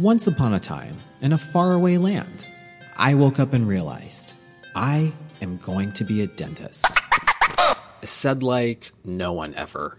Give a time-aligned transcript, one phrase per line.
[0.00, 2.48] Once upon a time, in a faraway land,
[2.96, 4.34] I woke up and realized
[4.74, 6.84] I am going to be a dentist.
[8.02, 9.96] Said like no one ever.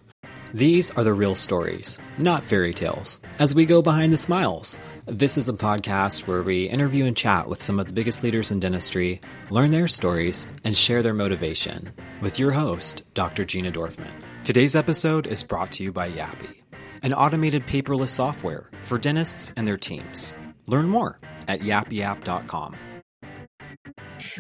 [0.54, 4.78] These are the real stories, not fairy tales, as we go behind the smiles.
[5.06, 8.52] This is a podcast where we interview and chat with some of the biggest leaders
[8.52, 13.46] in dentistry, learn their stories, and share their motivation with your host, Dr.
[13.46, 14.12] Gina Dorfman.
[14.44, 16.65] Today's episode is brought to you by Yappy
[17.06, 20.34] an automated paperless software for dentists and their teams.
[20.66, 22.76] Learn more at yappyapp.com.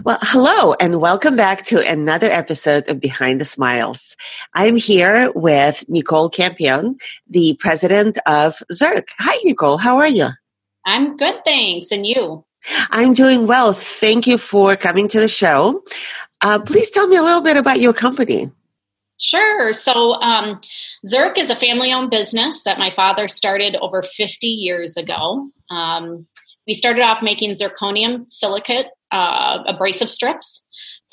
[0.03, 4.17] Well, hello and welcome back to another episode of Behind the Smiles.
[4.55, 6.97] I'm here with Nicole Campion,
[7.29, 9.09] the president of Zirc.
[9.19, 9.77] Hi, Nicole.
[9.77, 10.29] How are you?
[10.85, 11.91] I'm good, thanks.
[11.91, 12.43] And you?
[12.89, 13.73] I'm doing well.
[13.73, 15.83] Thank you for coming to the show.
[16.41, 18.47] Uh, please tell me a little bit about your company.
[19.19, 19.71] Sure.
[19.71, 20.59] So, um,
[21.37, 25.49] is a family owned business that my father started over 50 years ago.
[25.69, 26.27] Um,
[26.67, 30.64] we started off making zirconium silicate uh, abrasive strips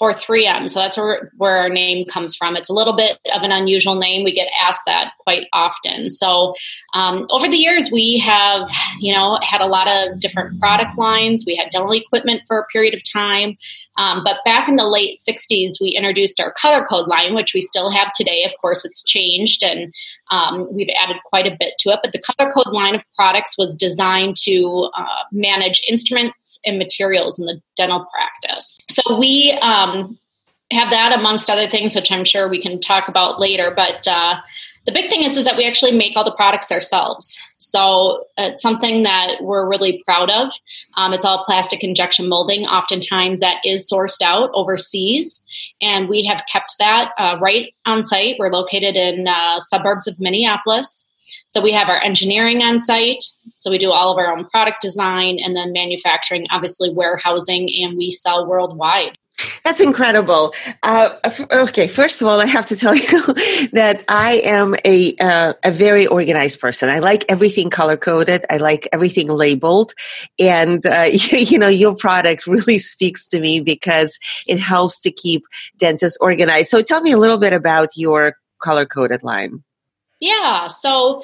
[0.02, 0.68] for 3M.
[0.68, 2.56] So that's where, where our name comes from.
[2.56, 4.24] It's a little bit of an unusual name.
[4.24, 6.10] We get asked that quite often.
[6.10, 6.54] So
[6.92, 11.44] um, over the years, we have, you know, had a lot of different product lines.
[11.46, 13.56] We had dental equipment for a period of time.
[13.96, 17.60] Um, but back in the late 60s, we introduced our color code line, which we
[17.60, 18.42] still have today.
[18.44, 19.94] Of course, it's changed and
[20.32, 22.00] um, we've added quite a bit to it.
[22.02, 27.38] But the color code line of products was designed to uh, manage instruments and materials
[27.38, 28.78] in the dental practice.
[28.90, 30.18] So we um,
[30.72, 33.72] have that amongst other things, which I'm sure we can talk about later.
[33.76, 34.36] But uh,
[34.84, 37.38] the big thing is is that we actually make all the products ourselves.
[37.58, 40.52] So it's something that we're really proud of
[40.96, 42.64] um, it's all plastic injection molding.
[42.66, 45.44] Oftentimes that is sourced out overseas
[45.80, 48.36] and we have kept that uh, right on site.
[48.38, 51.08] We're located in uh, suburbs of minneapolis.
[51.46, 53.22] So we have our engineering on site.
[53.56, 57.96] So we do all of our own product design and then manufacturing obviously warehousing and
[57.96, 59.16] we sell worldwide
[59.64, 60.54] that's incredible.
[60.82, 61.10] Uh,
[61.52, 63.22] okay, first of all, I have to tell you
[63.72, 66.88] that I am a uh, a very organized person.
[66.88, 68.44] I like everything color coded.
[68.50, 69.94] I like everything labeled,
[70.38, 75.10] and uh, you, you, know, your product really speaks to me because it helps to
[75.10, 75.44] keep
[75.78, 76.70] dentists organized.
[76.70, 79.62] So, tell me a little bit about your color coded line.
[80.22, 81.20] Yeah, so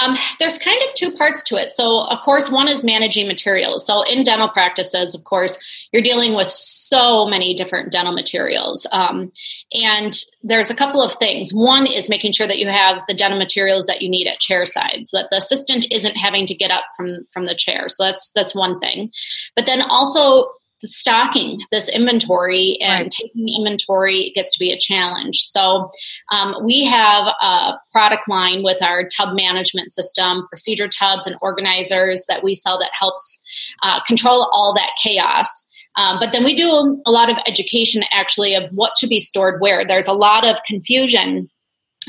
[0.00, 1.72] um, there's kind of two parts to it.
[1.72, 3.86] So, of course, one is managing materials.
[3.86, 5.56] So, in dental practices, of course,
[5.92, 8.88] you're dealing with so many different dental materials.
[8.90, 9.30] Um,
[9.72, 10.12] and
[10.42, 11.54] there's a couple of things.
[11.54, 14.66] One is making sure that you have the dental materials that you need at chair
[14.66, 17.86] side so that the assistant isn't having to get up from, from the chair.
[17.86, 19.12] So, that's, that's one thing.
[19.54, 20.48] But then also
[20.84, 23.10] stocking this inventory and right.
[23.10, 25.42] taking inventory gets to be a challenge.
[25.42, 25.90] So
[26.32, 32.26] um, we have a product line with our tub management system, procedure tubs and organizers
[32.28, 33.40] that we sell that helps
[33.82, 35.66] uh, control all that chaos.
[35.96, 39.60] Um, but then we do a lot of education actually of what should be stored
[39.60, 39.84] where.
[39.84, 41.50] There's a lot of confusion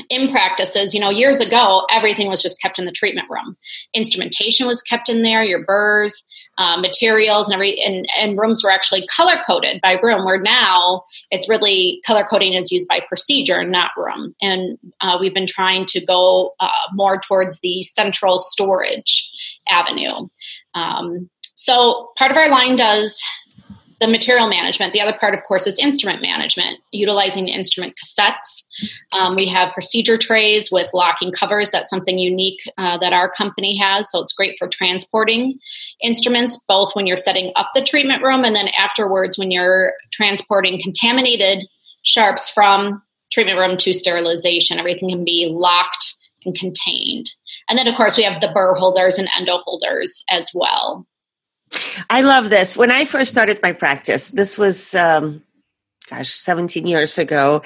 [0.08, 3.56] in practices, you know, years ago, everything was just kept in the treatment room.
[3.92, 6.24] Instrumentation was kept in there, your burrs,
[6.58, 10.24] uh, materials, and every and, and rooms were actually color coded by room.
[10.24, 14.34] Where now it's really color coding is used by procedure, not room.
[14.40, 19.30] And uh, we've been trying to go uh, more towards the central storage
[19.68, 20.28] avenue.
[20.74, 23.22] Um, so part of our line does
[24.02, 24.92] the material management.
[24.92, 28.66] The other part, of course, is instrument management, utilizing the instrument cassettes.
[29.12, 31.70] Um, we have procedure trays with locking covers.
[31.70, 34.10] That's something unique uh, that our company has.
[34.10, 35.56] So it's great for transporting
[36.02, 40.82] instruments, both when you're setting up the treatment room and then afterwards when you're transporting
[40.82, 41.64] contaminated
[42.02, 44.80] sharps from treatment room to sterilization.
[44.80, 47.30] Everything can be locked and contained.
[47.68, 51.06] And then, of course, we have the burr holders and endo holders as well.
[52.10, 52.76] I love this.
[52.76, 55.42] When I first started my practice, this was, um,
[56.08, 57.62] gosh, 17 years ago.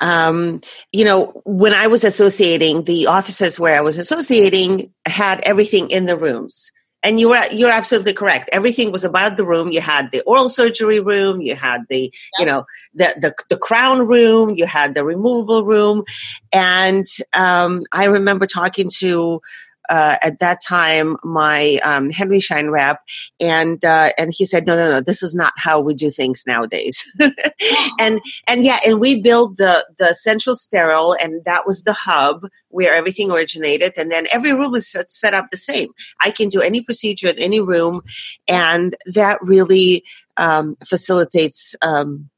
[0.00, 0.60] Um,
[0.92, 6.06] you know, when I was associating, the offices where I was associating had everything in
[6.06, 6.70] the rooms.
[7.02, 8.48] And you were you're absolutely correct.
[8.50, 9.70] Everything was about the room.
[9.70, 12.12] You had the oral surgery room, you had the, yep.
[12.38, 12.64] you know,
[12.94, 16.04] the, the the crown room, you had the removable room.
[16.50, 19.42] And um, I remember talking to
[19.88, 23.00] uh, at that time my um, Henry Schein rep,
[23.40, 26.44] and uh, and he said, no, no, no, this is not how we do things
[26.46, 27.04] nowadays.
[28.00, 32.46] and and yeah, and we built the the central sterile, and that was the hub
[32.68, 35.88] where everything originated, and then every room was set, set up the same.
[36.20, 38.02] I can do any procedure in any room,
[38.48, 40.04] and that really
[40.36, 41.74] um, facilitates.
[41.82, 42.30] Um,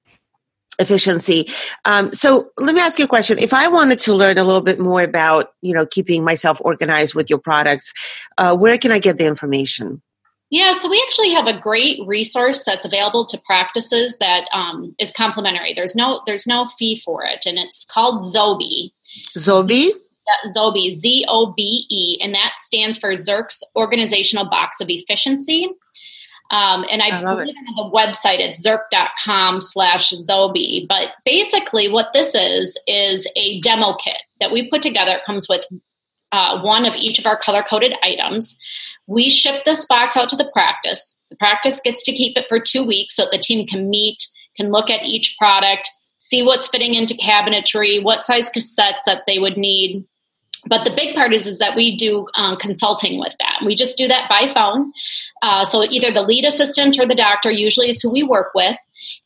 [0.79, 1.49] efficiency.
[1.85, 3.39] Um, so let me ask you a question.
[3.39, 7.15] If I wanted to learn a little bit more about, you know, keeping myself organized
[7.15, 7.93] with your products,
[8.39, 10.03] uh, where can I get the information?
[10.49, 15.11] Yeah, so we actually have a great resource that's available to practices that um, is
[15.13, 15.75] complimentary.
[15.75, 18.93] There's no there's no fee for it, and it's called Zobe.
[19.37, 19.91] Zobe.
[19.91, 25.69] Yeah, Zobe, Z O B E, and that stands for Zirc's Organizational Box of Efficiency.
[26.51, 27.57] Um, and I, I believe it.
[27.57, 30.87] on the website it's zirc.com slash Zobe.
[30.89, 35.17] But basically, what this is, is a demo kit that we put together.
[35.17, 35.65] It comes with
[36.33, 38.57] uh, one of each of our color coded items.
[39.07, 41.15] We ship this box out to the practice.
[41.31, 44.27] The practice gets to keep it for two weeks so that the team can meet,
[44.57, 45.89] can look at each product,
[46.19, 50.05] see what's fitting into cabinetry, what size cassettes that they would need,
[50.69, 53.65] but the big part is is that we do um, consulting with that.
[53.65, 54.93] We just do that by phone.
[55.43, 58.77] Uh, so either the lead assistant or the doctor usually is who we work with,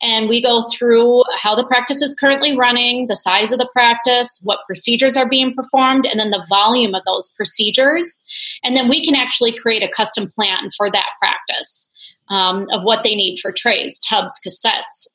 [0.03, 4.41] and we go through how the practice is currently running, the size of the practice,
[4.45, 8.23] what procedures are being performed, and then the volume of those procedures,
[8.63, 11.89] and then we can actually create a custom plan for that practice
[12.29, 15.09] um, of what they need for trays, tubs, cassettes,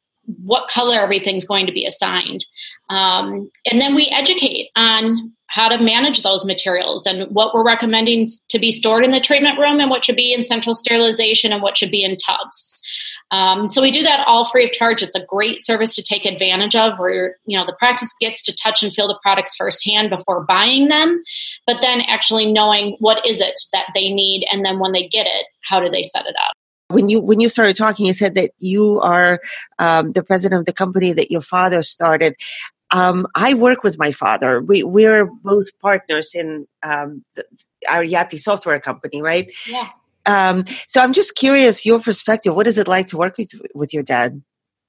[0.44, 2.46] what color everything's going to be assigned.
[2.90, 8.28] Um, and then we educate on how to manage those materials and what we're recommending
[8.50, 11.62] to be stored in the treatment room and what should be in central sterilization and
[11.62, 12.74] what should be in tubs.
[13.32, 15.02] Um, so we do that all free of charge.
[15.02, 18.54] It's a great service to take advantage of where, you know, the practice gets to
[18.54, 21.24] touch and feel the products firsthand before buying them,
[21.66, 25.26] but then actually knowing what is it that they need and then when they get
[25.26, 26.52] it, how do they set it up?
[26.90, 29.40] when you when you started talking you said that you are
[29.80, 32.36] um, the president of the company that your father started
[32.92, 34.62] um, I work with my father.
[34.62, 37.46] We we're both partners in um, the,
[37.90, 39.52] our Yappy software company, right?
[39.68, 39.90] Yeah.
[40.26, 42.56] Um, so I'm just curious, your perspective.
[42.56, 44.42] What is it like to work with with your dad?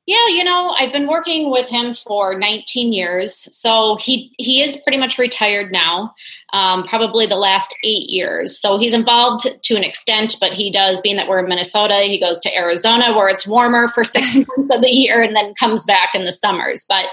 [0.07, 4.77] Yeah, you know, I've been working with him for 19 years, so he he is
[4.77, 6.15] pretty much retired now.
[6.53, 8.57] Um, probably the last eight years.
[8.57, 11.01] So he's involved to an extent, but he does.
[11.01, 14.73] Being that we're in Minnesota, he goes to Arizona where it's warmer for six months
[14.73, 16.87] of the year, and then comes back in the summers.
[16.89, 17.07] But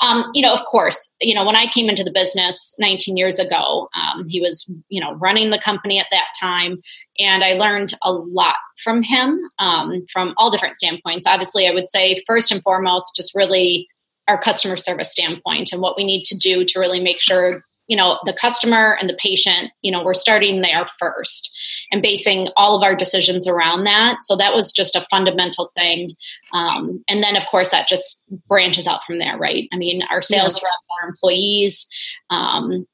[0.00, 3.38] um, you know, of course, you know, when I came into the business 19 years
[3.38, 6.78] ago, um, he was you know running the company at that time,
[7.18, 11.26] and I learned a lot from him um, from all different standpoints.
[11.26, 13.88] Obviously, I would say first and foremost, just really
[14.26, 17.96] our customer service standpoint and what we need to do to really make sure you
[17.96, 21.54] know the customer and the patient you know we're starting there first
[21.90, 24.18] and basing all of our decisions around that.
[24.22, 26.14] So that was just a fundamental thing.
[26.52, 29.68] Um, and then of course that just branches out from there right?
[29.72, 30.68] I mean our sales yeah.
[30.68, 31.86] reps our employees
[32.30, 32.86] um,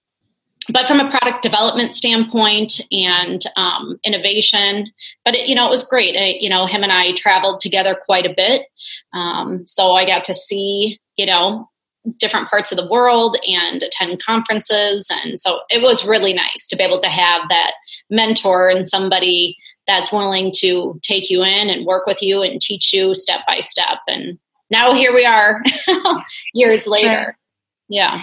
[0.68, 4.92] but from a product development standpoint and um, innovation
[5.24, 6.16] but it, you know it was great.
[6.16, 8.62] I, you know him and i traveled together quite a bit.
[9.12, 11.69] Um, so i got to see you know
[12.16, 15.10] different parts of the world and attend conferences.
[15.10, 17.72] And so it was really nice to be able to have that
[18.08, 19.56] mentor and somebody
[19.86, 23.60] that's willing to take you in and work with you and teach you step by
[23.60, 23.98] step.
[24.06, 24.38] And
[24.70, 25.62] now here we are
[26.54, 27.36] years later.
[27.88, 28.22] Yeah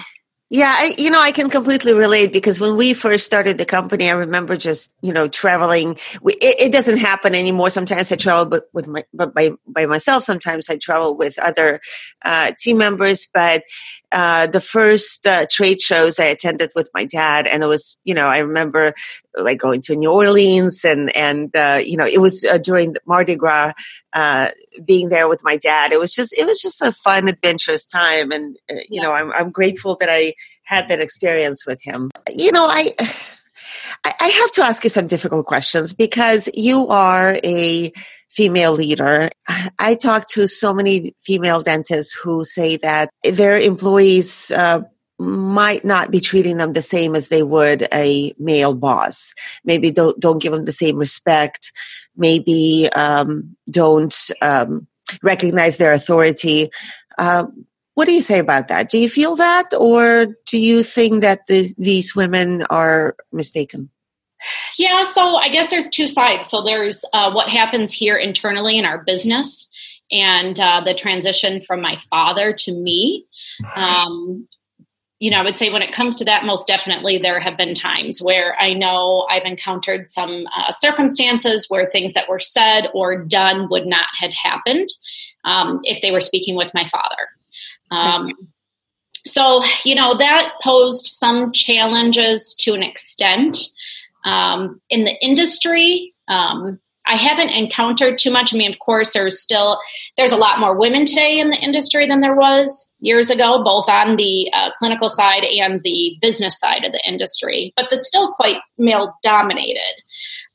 [0.50, 4.08] yeah, I, you know, I can completely relate because when we first started the company,
[4.08, 5.98] I remember just, you know, traveling.
[6.22, 7.68] We, it, it, doesn't happen anymore.
[7.68, 10.22] Sometimes I travel but with my, but by, by myself.
[10.22, 11.80] Sometimes I travel with other
[12.24, 13.28] uh, team members.
[13.32, 13.64] But
[14.12, 18.14] uh, the first uh, trade shows I attended with my dad, and it was, you
[18.14, 18.94] know, I remember
[19.36, 23.36] like going to New Orleans, and and uh, you know, it was uh, during Mardi
[23.36, 23.72] Gras,
[24.14, 24.48] uh,
[24.84, 25.92] being there with my dad.
[25.92, 29.02] It was just, it was just a fun, adventurous time, and uh, you yeah.
[29.02, 32.10] know, I'm I'm grateful that I had that experience with him.
[32.28, 32.92] You know, I.
[34.04, 37.92] I have to ask you some difficult questions because you are a
[38.38, 39.28] female leader.
[39.80, 44.82] I talk to so many female dentists who say that their employees uh,
[45.18, 49.34] might not be treating them the same as they would a male boss.
[49.64, 51.72] Maybe don't don't give them the same respect.
[52.16, 54.86] Maybe um, don't um,
[55.20, 56.70] recognize their authority.
[57.18, 57.46] Uh,
[57.94, 58.88] what do you say about that?
[58.88, 63.90] Do you feel that, or do you think that the, these women are mistaken?
[64.78, 66.50] Yeah, so I guess there's two sides.
[66.50, 69.68] So there's uh, what happens here internally in our business
[70.10, 73.26] and uh, the transition from my father to me.
[73.76, 74.46] Um,
[75.18, 77.74] you know, I would say when it comes to that, most definitely there have been
[77.74, 83.24] times where I know I've encountered some uh, circumstances where things that were said or
[83.24, 84.86] done would not have happened
[85.44, 87.28] um, if they were speaking with my father.
[87.90, 88.28] Um,
[89.26, 93.58] so, you know, that posed some challenges to an extent.
[94.24, 98.52] Um, in the industry, um, I haven't encountered too much.
[98.52, 99.80] I mean, of course, there's still
[100.18, 103.88] there's a lot more women today in the industry than there was years ago, both
[103.88, 107.72] on the uh, clinical side and the business side of the industry.
[107.76, 110.02] But it's still quite male dominated.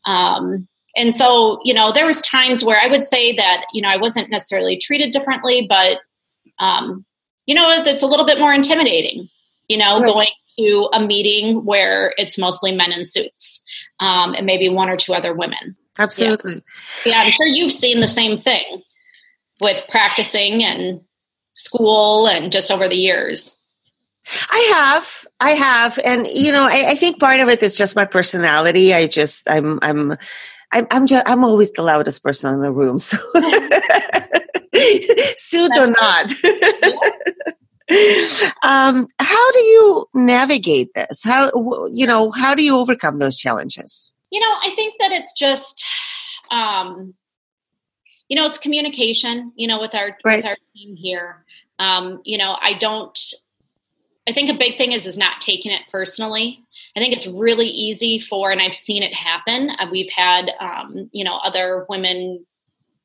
[0.05, 3.89] Um, and so, you know, there was times where I would say that you know
[3.89, 5.97] I wasn't necessarily treated differently, but
[6.59, 7.03] um,
[7.47, 9.27] you know, it's a little bit more intimidating.
[9.69, 10.05] You know, right.
[10.05, 10.27] going
[10.57, 13.63] to a meeting where it's mostly men in suits
[13.99, 15.75] um, and maybe one or two other women.
[15.99, 16.63] Absolutely.
[17.05, 17.13] Yeah.
[17.13, 18.81] yeah, I'm sure you've seen the same thing
[19.61, 21.01] with practicing and
[21.53, 23.55] school and just over the years.
[24.49, 27.95] I have, I have, and you know, I, I, think part of it is just
[27.95, 28.93] my personality.
[28.93, 30.17] I just, I'm, I'm,
[30.71, 32.99] I'm, I'm, just, I'm always the loudest person in the room.
[32.99, 33.17] So,
[35.35, 36.31] suit or not.
[38.63, 41.23] Um, how do you navigate this?
[41.23, 41.51] How,
[41.91, 44.11] you know, how do you overcome those challenges?
[44.31, 45.85] You know, I think that it's just,
[46.51, 47.13] um,
[48.29, 49.51] you know, it's communication.
[49.55, 50.37] You know, with our right.
[50.37, 51.45] with our team here.
[51.79, 53.17] Um, you know, I don't.
[54.27, 56.63] I think a big thing is is not taking it personally.
[56.95, 59.71] I think it's really easy for, and I've seen it happen.
[59.79, 62.45] Uh, we've had, um, you know, other women,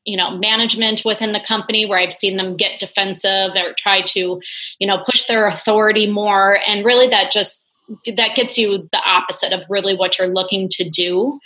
[0.08, 4.40] you know, management within the company where I've seen them get defensive or try to,
[4.78, 7.64] you know, push their authority more, and really that just
[8.06, 11.38] that gets you the opposite of really what you're looking to do.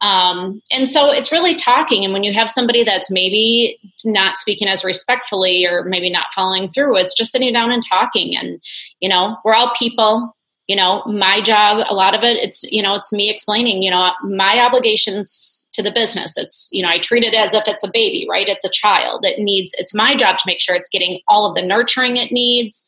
[0.00, 2.04] Um, and so it's really talking.
[2.04, 6.68] And when you have somebody that's maybe not speaking as respectfully or maybe not following
[6.68, 8.34] through, it's just sitting down and talking.
[8.34, 8.62] And,
[9.00, 10.34] you know, we're all people.
[10.70, 13.90] You know, my job, a lot of it, it's, you know, it's me explaining, you
[13.90, 16.36] know, my obligations to the business.
[16.36, 18.48] It's, you know, I treat it as if it's a baby, right?
[18.48, 19.24] It's a child.
[19.24, 22.32] It needs, it's my job to make sure it's getting all of the nurturing it
[22.32, 22.84] needs,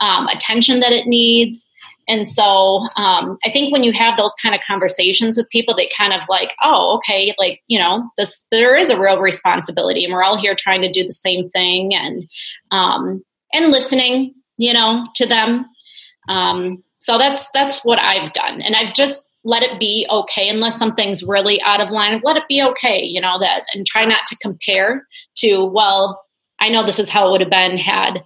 [0.00, 1.70] um, attention that it needs
[2.08, 5.88] and so um, I think when you have those kind of conversations with people, they
[5.96, 10.12] kind of like, oh, okay, like, you know, this, there is a real responsibility and
[10.12, 12.28] we're all here trying to do the same thing and,
[12.70, 13.22] um,
[13.52, 15.66] and listening, you know, to them.
[16.28, 18.62] Um, so that's, that's what I've done.
[18.62, 22.20] And I've just let it be okay unless something's really out of line.
[22.22, 25.04] Let it be okay, you know, that, and try not to compare
[25.38, 26.22] to, well,
[26.60, 28.22] I know this is how it would have been had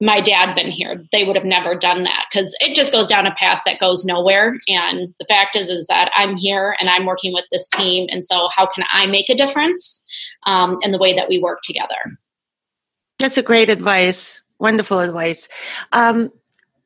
[0.00, 1.04] my dad been here.
[1.10, 4.04] They would have never done that because it just goes down a path that goes
[4.04, 4.56] nowhere.
[4.68, 8.06] And the fact is is that i'm here and i'm working with this team.
[8.10, 10.04] And so how can i make a difference
[10.46, 11.96] um, in the way that we work together?
[13.18, 14.40] That's a great advice.
[14.60, 15.48] Wonderful advice.
[15.92, 16.30] Um,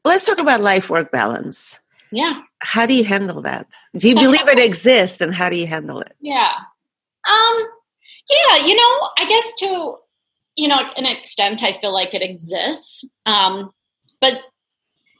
[0.04, 1.80] let's talk about life work balance.
[2.10, 2.42] Yeah.
[2.60, 3.66] How do you handle that?
[3.96, 6.14] Do you believe it exists and how do you handle it?
[6.20, 6.52] Yeah.
[7.28, 7.68] Um
[8.30, 9.96] yeah you know i guess to
[10.56, 13.04] you know, an extent, I feel like it exists.
[13.26, 13.72] Um,
[14.20, 14.34] but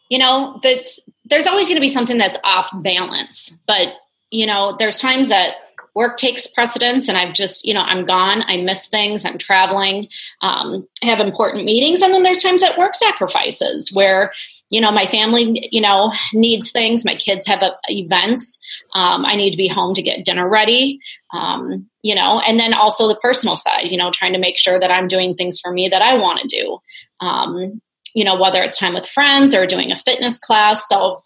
[0.09, 3.55] you know, that's there's always going to be something that's off balance.
[3.67, 3.89] But
[4.31, 5.55] you know, there's times that
[5.95, 8.43] work takes precedence, and I've just, you know, I'm gone.
[8.47, 9.25] I miss things.
[9.25, 10.09] I'm traveling.
[10.41, 14.33] Um, have important meetings, and then there's times that work sacrifices where
[14.71, 17.05] you know my family you know needs things.
[17.05, 18.59] My kids have a, events.
[18.95, 20.99] Um, i need to be home to get dinner ready.
[21.33, 24.79] Um, you know and then also the personal side you know trying to make sure
[24.79, 26.79] that i'm doing things for me that i want to do.
[27.21, 27.81] Um,
[28.15, 30.89] you know whether it's time with friends or doing a fitness class.
[30.89, 31.23] So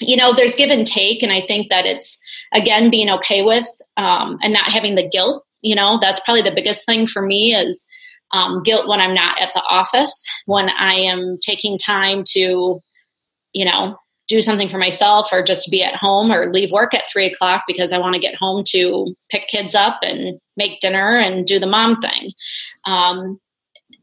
[0.00, 1.22] you know there's give and take.
[1.22, 2.18] And i think that it's
[2.52, 6.54] again being okay with um, and not having the guilt you know that's probably the
[6.54, 7.86] biggest thing for me is
[8.32, 12.80] um, guilt when I'm not at the office, when I am taking time to,
[13.52, 13.96] you know,
[14.28, 17.62] do something for myself or just be at home or leave work at three o'clock
[17.68, 21.60] because I want to get home to pick kids up and make dinner and do
[21.60, 22.32] the mom thing.
[22.84, 23.40] Um,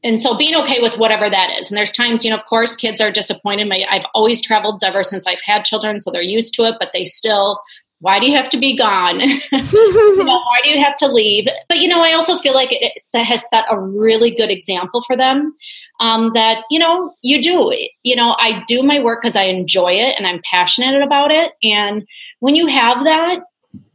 [0.02, 1.70] and so being okay with whatever that is.
[1.70, 3.68] And there's times, you know, of course, kids are disappointed.
[3.68, 6.92] My, I've always traveled ever since I've had children, so they're used to it, but
[6.94, 7.60] they still
[8.04, 9.22] why do you have to be gone?
[9.22, 11.48] you know, why do you have to leave?
[11.70, 15.16] But you know, I also feel like it has set a really good example for
[15.16, 15.56] them.
[16.02, 17.74] Um, that you know, you do.
[18.04, 21.54] You know, I do my work because I enjoy it and I'm passionate about it.
[21.64, 22.06] And
[22.42, 23.40] when you have that,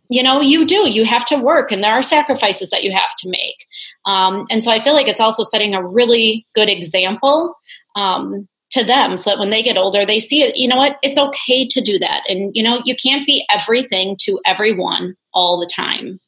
[0.09, 0.91] you know, you do.
[0.91, 3.67] You have to work, and there are sacrifices that you have to make.
[4.07, 7.55] Um, and so I feel like it's also setting a really good example.
[7.95, 10.97] Um, to them so that when they get older they see it you know what
[11.03, 15.59] it's okay to do that and you know you can't be everything to everyone all
[15.59, 16.21] the time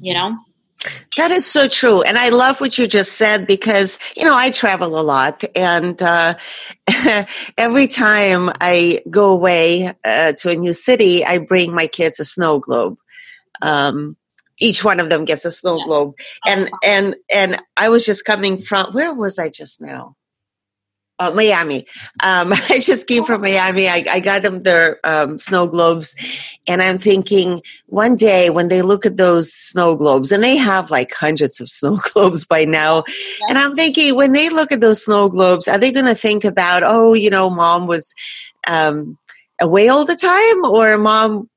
[0.00, 0.36] you know
[1.16, 2.02] that is so true.
[2.02, 6.00] And I love what you just said because, you know, I travel a lot and
[6.00, 6.34] uh,
[7.58, 12.24] every time I go away uh, to a new city, I bring my kids a
[12.24, 12.98] snow globe.
[13.62, 14.16] Um,
[14.58, 15.84] each one of them gets a snow yeah.
[15.84, 16.14] globe.
[16.46, 20.16] And, and, and I was just coming from, where was I just now?
[21.18, 21.86] Uh, Miami.
[22.22, 23.88] Um, I just came from Miami.
[23.88, 26.14] I, I got them their um, snow globes,
[26.68, 30.90] and I'm thinking one day when they look at those snow globes, and they have
[30.90, 33.04] like hundreds of snow globes by now,
[33.40, 33.46] yeah.
[33.50, 36.44] and I'm thinking when they look at those snow globes, are they going to think
[36.44, 38.14] about, oh, you know, mom was
[38.66, 39.18] um,
[39.60, 41.48] away all the time, or mom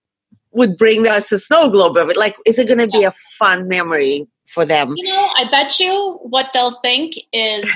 [0.51, 2.17] would bring us a snow globe of it?
[2.17, 4.93] Like, is it going to be a fun memory for them?
[4.95, 7.69] You know, I bet you what they'll think is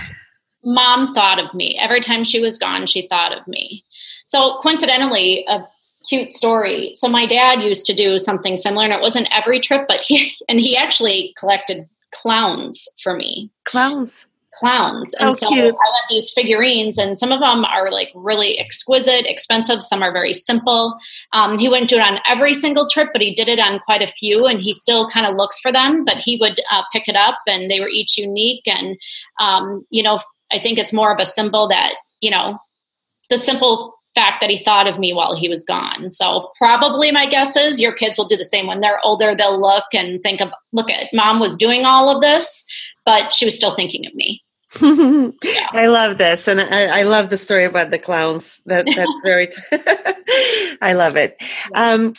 [0.63, 1.77] mom thought of me.
[1.79, 3.83] Every time she was gone, she thought of me.
[4.25, 5.63] So coincidentally, a
[6.07, 6.93] cute story.
[6.95, 10.35] So my dad used to do something similar, and it wasn't every trip, but he
[10.49, 13.51] and he actually collected clowns for me.
[13.65, 14.27] Clowns.
[14.59, 15.15] Clowns.
[15.15, 15.63] And oh, so cute.
[15.63, 19.81] I have these figurines, and some of them are like really exquisite, expensive.
[19.81, 20.95] Some are very simple.
[21.33, 24.03] Um, he wouldn't do it on every single trip, but he did it on quite
[24.03, 26.05] a few, and he still kind of looks for them.
[26.05, 28.63] But he would uh, pick it up, and they were each unique.
[28.67, 28.95] And
[29.39, 30.19] um, you know,
[30.53, 32.59] I think it's more of a symbol that, you know,
[33.29, 36.11] the simple fact that he thought of me while he was gone.
[36.11, 39.35] So probably my guess is your kids will do the same when they're older.
[39.35, 42.63] They'll look and think of, look at mom was doing all of this,
[43.05, 44.43] but she was still thinking of me.
[44.81, 45.29] Yeah.
[45.71, 48.61] I love this, and I, I, love the story about the clowns.
[48.65, 49.47] That that's very.
[49.47, 49.61] T-
[50.81, 51.41] I love it.
[51.75, 52.13] Um,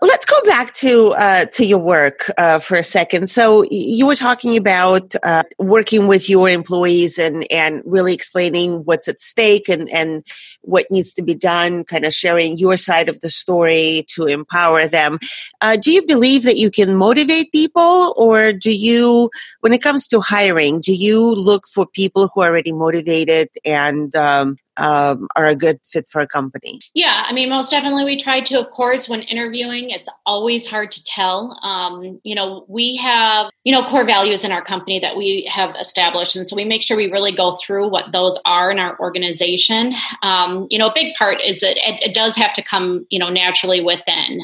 [0.00, 3.28] let's go back to uh, to your work uh, for a second.
[3.28, 9.08] So you were talking about uh, working with your employees and and really explaining what's
[9.08, 10.24] at stake and and
[10.62, 11.84] what needs to be done.
[11.84, 15.18] Kind of sharing your side of the story to empower them.
[15.60, 20.06] Uh, do you believe that you can motivate people, or do you, when it comes
[20.08, 25.46] to hiring, do you look for people who are already motivated and um, um, are
[25.46, 26.80] a good fit for a company?
[26.94, 28.60] Yeah, I mean, most definitely we try to.
[28.60, 31.58] Of course, when interviewing, it's always hard to tell.
[31.62, 35.74] Um, you know, we have, you know, core values in our company that we have
[35.80, 36.36] established.
[36.36, 39.94] And so we make sure we really go through what those are in our organization.
[40.22, 43.18] Um, you know, a big part is that it, it, does have to come, you
[43.18, 44.40] know, naturally within.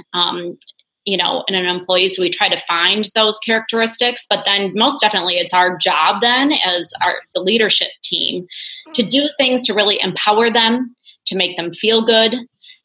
[1.04, 2.08] You know, in an employee.
[2.08, 4.26] So we try to find those characteristics.
[4.28, 8.46] But then most definitely it's our job then as our the leadership team
[8.94, 10.94] to do things to really empower them,
[11.26, 12.34] to make them feel good,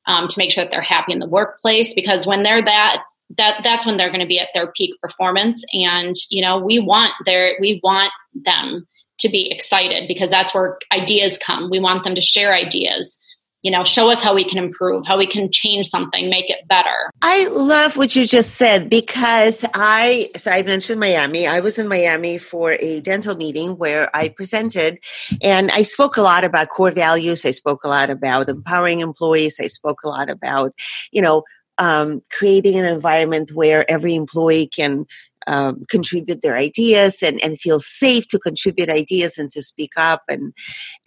[0.06, 1.94] um, to make sure that they're happy in the workplace.
[1.94, 3.04] Because when they're that
[3.38, 5.64] that that's when they're going to be at their peak performance.
[5.74, 8.88] And, you know, we want their we want them
[9.20, 11.70] to be excited because that's where ideas come.
[11.70, 13.20] We want them to share ideas
[13.62, 16.67] you know show us how we can improve how we can change something make it
[16.67, 17.12] better.
[17.22, 21.48] I love what you just said because i so i mentioned miami.
[21.48, 25.00] I was in miami for a dental meeting where i presented
[25.41, 27.45] and i spoke a lot about core values.
[27.45, 29.60] I spoke a lot about empowering employees.
[29.60, 30.74] I spoke a lot about
[31.12, 31.43] you know
[31.80, 35.06] um, creating an environment where every employee can
[35.48, 40.24] um, contribute their ideas and, and feel safe to contribute ideas and to speak up
[40.28, 40.54] and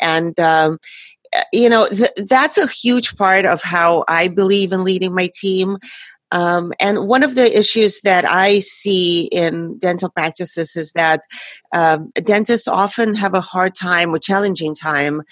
[0.01, 0.79] and um,
[1.53, 5.79] you know, th- that's a huge part of how I believe in leading my team.
[6.31, 11.21] Um, and one of the issues that I see in dental practices is that
[11.75, 15.23] um, dentists often have a hard time or challenging time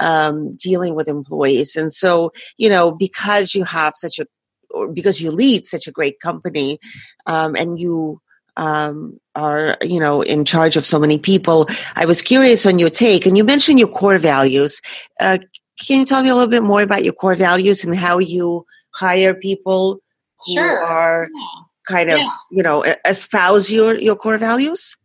[0.00, 1.76] um, dealing with employees.
[1.76, 4.26] And so, you know, because you have such a,
[4.70, 6.78] or because you lead such a great company
[7.26, 8.20] um, and you
[8.60, 11.66] um, are you know in charge of so many people.
[11.96, 14.80] I was curious on your take, and you mentioned your core values.
[15.18, 15.38] Uh,
[15.84, 18.66] can you tell me a little bit more about your core values and how you
[18.94, 20.00] hire people
[20.44, 20.84] who sure.
[20.84, 21.62] are yeah.
[21.88, 22.30] kind of yeah.
[22.52, 24.96] you know espouse your your core values?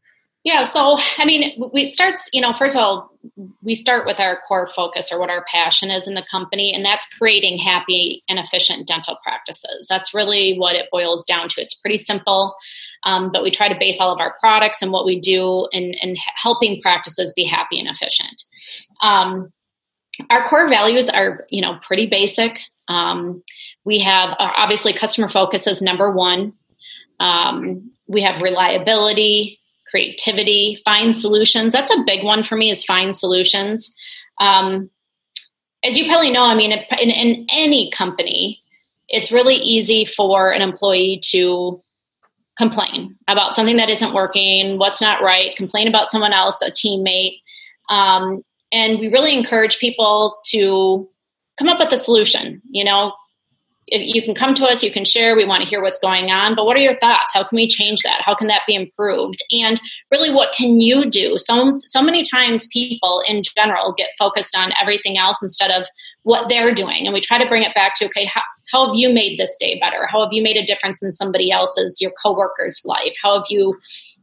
[0.45, 3.11] Yeah, so I mean, it starts, you know, first of all,
[3.63, 6.85] we start with our core focus or what our passion is in the company, and
[6.85, 9.87] that's creating happy and efficient dental practices.
[9.89, 11.61] That's really what it boils down to.
[11.61, 12.53] It's pretty simple,
[13.05, 15.95] um, but we try to base all of our products and what we do in,
[15.95, 18.43] in helping practices be happy and efficient.
[19.01, 19.51] Um,
[20.29, 22.59] our core values are, you know, pretty basic.
[22.87, 23.41] Um,
[23.83, 26.53] we have uh, obviously customer focus is number one.
[27.19, 29.59] Um, we have reliability
[29.95, 31.71] creativity, find solutions.
[31.71, 33.93] That's a big one for me is find solutions.
[34.41, 34.89] Um,
[35.85, 38.61] as you probably know, I mean, in, in any company,
[39.07, 41.81] it's really easy for an employee to
[42.57, 47.39] complain about something that isn't working, what's not right, complain about someone else, a teammate.
[47.89, 51.07] Um, and we really encourage people to
[51.57, 52.61] come up with a solution.
[52.69, 53.13] You know,
[53.87, 55.35] you can come to us, you can share.
[55.35, 56.55] We want to hear what's going on.
[56.55, 57.33] But what are your thoughts?
[57.33, 58.21] How can we change that?
[58.21, 59.43] How can that be improved?
[59.51, 59.79] And
[60.11, 61.37] really, what can you do?
[61.37, 65.87] So, so many times, people in general get focused on everything else instead of
[66.23, 67.05] what they're doing.
[67.05, 69.55] And we try to bring it back to okay, how, how have you made this
[69.59, 70.07] day better?
[70.07, 73.13] How have you made a difference in somebody else's, your coworker's life?
[73.21, 73.77] How have you,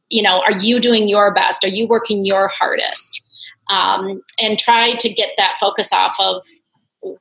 [0.09, 1.65] you know, are you doing your best?
[1.65, 3.23] Are you working your hardest?
[3.69, 6.43] um, and try to get that focus off of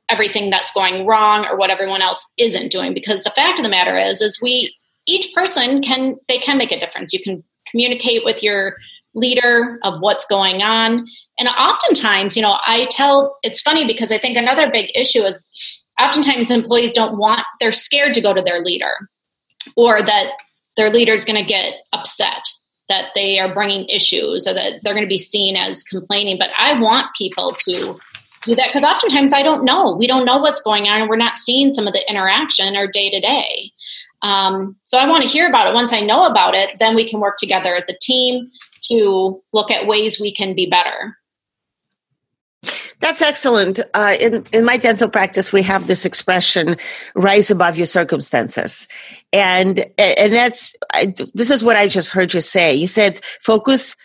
[0.08, 3.68] everything that's going wrong or what everyone else isn't doing because the fact of the
[3.68, 4.74] matter is is we
[5.06, 7.12] each person can they can make a difference.
[7.12, 8.76] You can communicate with your
[9.14, 11.06] leader of what's going on.
[11.38, 15.84] And oftentimes you know i tell it's funny because i think another big issue is
[15.98, 19.08] oftentimes employees don't want they're scared to go to their leader
[19.76, 20.32] or that
[20.76, 22.46] their leader is going to get upset
[22.88, 26.36] that they are bringing issues or that they're going to be seen as complaining.
[26.38, 27.98] But i want people to
[28.42, 29.96] do that because oftentimes I don't know.
[29.96, 32.86] We don't know what's going on, and we're not seeing some of the interaction or
[32.86, 33.70] day to day.
[34.22, 35.74] So I want to hear about it.
[35.74, 38.50] Once I know about it, then we can work together as a team
[38.82, 41.16] to look at ways we can be better.
[43.00, 43.80] That's excellent.
[43.94, 46.76] Uh, in in my dental practice, we have this expression
[47.16, 48.86] "rise above your circumstances,"
[49.32, 52.72] and and that's I, this is what I just heard you say.
[52.72, 53.96] You said focus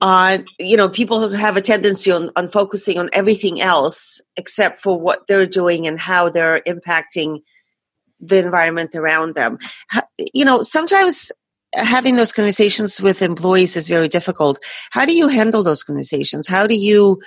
[0.00, 4.80] on you know people who have a tendency on, on focusing on everything else except
[4.82, 7.42] for what they're doing and how they're impacting
[8.20, 9.58] the environment around them.
[10.34, 11.32] You know sometimes
[11.74, 14.58] having those conversations with employees is very difficult.
[14.90, 16.46] How do you handle those conversations?
[16.46, 17.20] How do you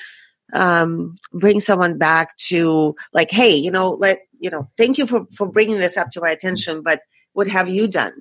[0.54, 5.26] um, bring someone back to like hey you know let you know thank you for
[5.36, 7.02] for bringing this up to my attention but
[7.34, 8.14] what have you done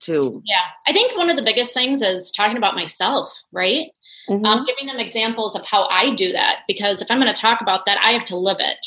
[0.00, 3.88] to yeah i think one of the biggest things is talking about myself right
[4.28, 4.44] mm-hmm.
[4.44, 7.60] um, giving them examples of how i do that because if i'm going to talk
[7.60, 8.86] about that i have to live it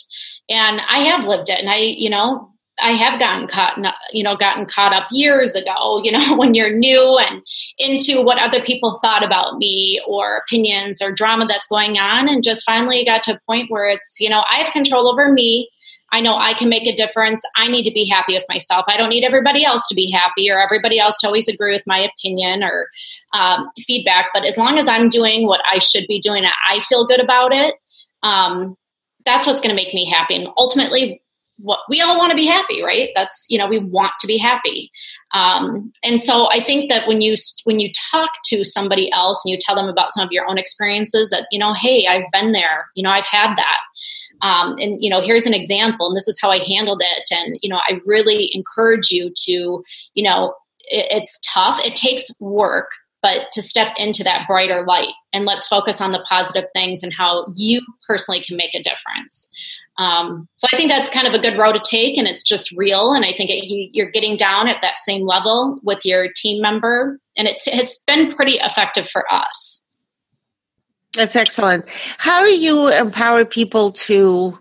[0.50, 2.50] and i have lived it and i you know
[2.82, 3.78] I have gotten caught,
[4.12, 7.42] you know, gotten caught up years ago, you know, when you're new and
[7.78, 12.28] into what other people thought about me or opinions or drama that's going on.
[12.28, 15.32] And just finally got to a point where it's, you know, I have control over
[15.32, 15.70] me.
[16.14, 17.44] I know I can make a difference.
[17.56, 18.86] I need to be happy with myself.
[18.88, 21.84] I don't need everybody else to be happy or everybody else to always agree with
[21.88, 22.88] my opinion or
[23.34, 24.28] um, feedback.
[24.32, 27.54] But as long as I'm doing what I should be doing, I feel good about
[27.54, 27.74] it.
[28.22, 28.78] Um,
[29.26, 30.36] that's what's going to make me happy.
[30.36, 31.20] And ultimately,
[31.58, 33.10] what we all want to be happy, right?
[33.16, 34.92] That's you know we want to be happy.
[35.34, 39.52] Um, and so I think that when you when you talk to somebody else and
[39.52, 42.52] you tell them about some of your own experiences, that you know, hey, I've been
[42.52, 42.88] there.
[42.96, 43.80] You know, I've had that
[44.44, 47.30] um, and you know here's an example and this is how i handled it.
[47.32, 50.54] And you know i really encourage you to you know
[50.86, 51.80] it, it's tough.
[51.84, 52.90] It takes work
[53.24, 55.14] but to step into that brighter light.
[55.32, 59.50] And let's focus on the positive things and how you personally can make a difference.
[59.98, 62.72] Um, so i think that's kind of a good road to take and it's just
[62.72, 63.14] real.
[63.14, 66.62] And i think it, you, you're getting down at that same level with your team
[66.62, 67.20] member.
[67.38, 69.83] And it has been pretty effective for us
[71.16, 71.86] that's excellent.
[72.18, 74.60] How do you empower people to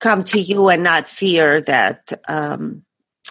[0.00, 2.84] come to you and not fear that, um,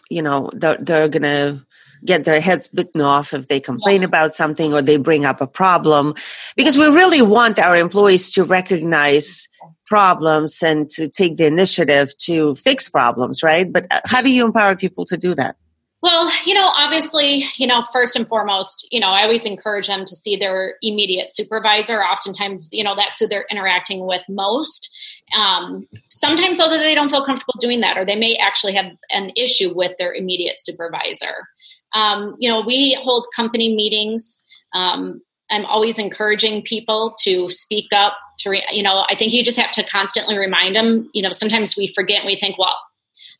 [0.09, 1.65] you know, they're, they're going to
[2.05, 4.07] get their heads bitten off if they complain yeah.
[4.07, 6.13] about something or they bring up a problem?
[6.55, 9.47] Because we really want our employees to recognize
[9.87, 13.71] problems and to take the initiative to fix problems, right?
[13.71, 15.55] But uh, how do you empower people to do that?
[16.03, 20.05] Well, you know, obviously, you know, first and foremost, you know, I always encourage them
[20.05, 21.99] to see their immediate supervisor.
[22.01, 24.93] Oftentimes, you know, that's who they're interacting with most.
[25.35, 29.31] Um, sometimes, although they don't feel comfortable doing that, or they may actually have an
[29.35, 31.47] issue with their immediate supervisor.
[31.93, 34.39] Um, you know, we hold company meetings.
[34.73, 38.13] Um, I'm always encouraging people to speak up.
[38.39, 41.09] To re- you know, I think you just have to constantly remind them.
[41.13, 42.19] You know, sometimes we forget.
[42.19, 42.75] and We think, well,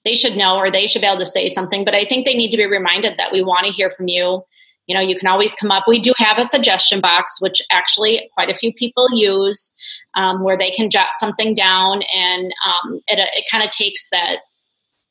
[0.08, 1.84] they should know or they should be able to say something.
[1.84, 4.42] But I think they need to be reminded that we want to hear from you.
[4.88, 5.84] You know, you can always come up.
[5.86, 9.76] We do have a suggestion box, which actually quite a few people use,
[10.16, 14.38] um, where they can jot something down, and um, it, it kind of takes that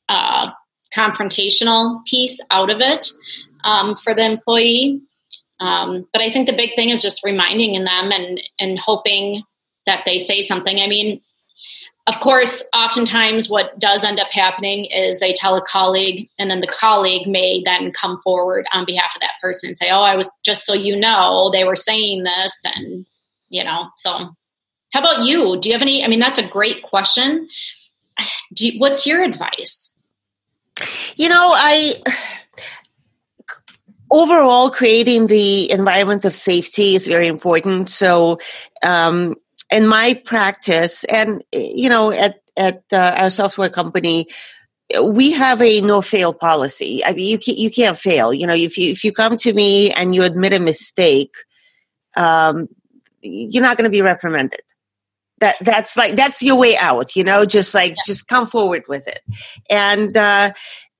[0.09, 0.51] uh,
[0.97, 3.07] confrontational piece out of it
[3.65, 5.03] um, for the employee.
[5.61, 9.43] Um, but I think the big thing is just reminding them and and hoping
[9.85, 10.81] that they say something.
[10.81, 11.21] I mean,
[12.07, 16.61] of course, oftentimes what does end up happening is they tell a colleague, and then
[16.61, 20.15] the colleague may then come forward on behalf of that person and say, Oh, I
[20.15, 22.63] was just so you know, they were saying this.
[22.77, 23.07] And,
[23.49, 24.37] you know, so
[24.93, 25.59] how about you?
[25.61, 26.05] Do you have any?
[26.05, 27.49] I mean, that's a great question.
[28.57, 29.93] You, what's your advice?
[31.17, 31.95] You know, I
[34.11, 37.91] overall creating the environment of safety is very important.
[37.91, 38.39] So,
[38.83, 39.35] um,
[39.71, 44.27] in my practice, and you know, at at uh, our software company,
[45.03, 47.05] we have a no fail policy.
[47.05, 48.33] I mean, you can't, you can't fail.
[48.33, 51.35] You know, if you if you come to me and you admit a mistake,
[52.17, 52.69] um,
[53.23, 54.61] you're not going to be reprimanded.
[55.41, 57.15] That that's like that's your way out.
[57.17, 58.03] You know, just like yeah.
[58.07, 59.21] just come forward with it,
[59.69, 60.53] and uh,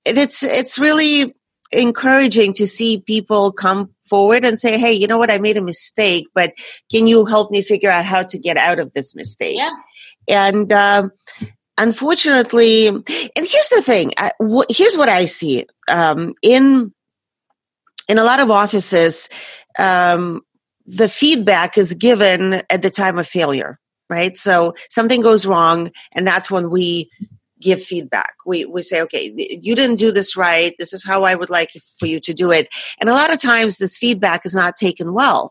[0.05, 1.35] it's it's really
[1.77, 5.31] encouraging to see people come forward and say, Hey, you know what?
[5.31, 6.53] I made a mistake, but
[6.91, 9.57] can you help me figure out how to get out of this mistake?
[9.59, 9.71] Yeah.
[10.29, 11.13] And, um,
[11.79, 14.33] unfortunately, and here's the thing, I,
[14.69, 16.93] here's what I see, um, in,
[18.09, 19.29] in a lot of offices,
[19.79, 20.43] um,
[20.87, 24.37] the feedback is given at the time of failure, right?
[24.37, 27.11] So something goes wrong, and that's when we
[27.61, 28.35] give feedback.
[28.45, 30.75] We we say, okay, you didn't do this right.
[30.79, 32.69] This is how I would like for you to do it.
[33.01, 35.51] And a lot of times, this feedback is not taken well.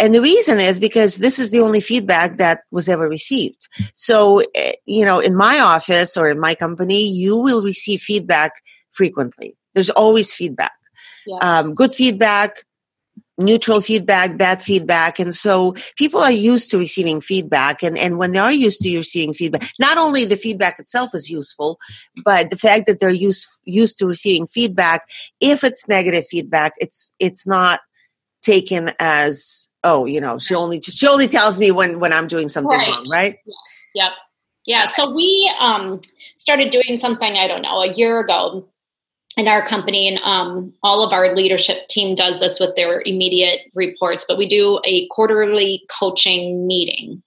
[0.00, 3.68] And the reason is because this is the only feedback that was ever received.
[3.92, 8.52] So, eh, you know, in my office or in my company, you will receive feedback
[8.90, 9.58] frequently.
[9.74, 10.72] There's always feedback.
[11.26, 11.36] Yeah.
[11.42, 12.64] Um, good feedback,
[13.40, 15.18] neutral feedback, bad feedback.
[15.18, 17.82] And so people are used to receiving feedback.
[17.82, 21.30] And, and when they are used to receiving feedback, not only the feedback itself is
[21.30, 21.78] useful,
[22.24, 25.08] but the fact that they're used, used to receiving feedback,
[25.40, 27.80] if it's negative feedback, it's, it's not
[28.42, 32.48] taken as, oh, you know, she only, she only tells me when, when I'm doing
[32.48, 32.88] something right.
[32.88, 33.36] wrong, right?
[33.44, 33.56] Yes.
[33.94, 34.12] Yep.
[34.66, 34.86] Yeah.
[34.92, 36.00] So we, um,
[36.40, 38.66] started doing something, I don't know, a year ago
[39.40, 43.60] in our company and um, all of our leadership team does this with their immediate
[43.74, 47.22] reports but we do a quarterly coaching meeting.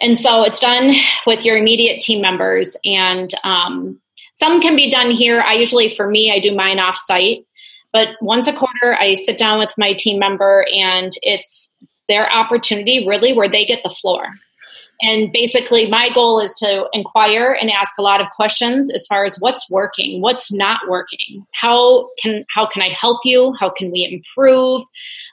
[0.00, 0.94] And so it's done
[1.26, 4.00] with your immediate team members and um,
[4.32, 5.42] some can be done here.
[5.42, 7.44] I usually for me i do mine off site
[7.92, 11.72] but once a quarter i sit down with my team member and it's
[12.08, 14.30] their opportunity really where they get the floor
[15.02, 19.24] and basically, my goal is to inquire and ask a lot of questions as far
[19.24, 23.90] as what's working, what's not working, how can how can I help you, how can
[23.90, 24.82] we improve,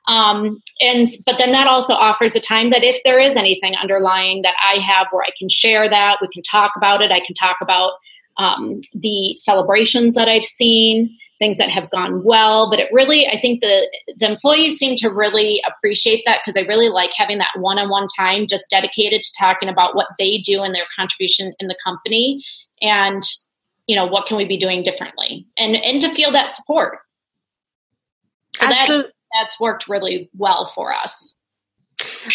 [0.07, 4.41] um, and but then that also offers a time that if there is anything underlying
[4.43, 7.11] that I have where I can share that, we can talk about it.
[7.11, 7.93] I can talk about
[8.37, 13.39] um, the celebrations that I've seen things that have gone well but it really i
[13.39, 17.51] think the the employees seem to really appreciate that because i really like having that
[17.57, 21.77] one-on-one time just dedicated to talking about what they do and their contribution in the
[21.83, 22.43] company
[22.81, 23.23] and
[23.87, 26.99] you know what can we be doing differently and and to feel that support.
[28.55, 31.35] So that, that's worked really well for us